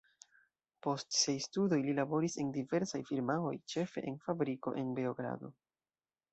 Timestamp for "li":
1.89-1.93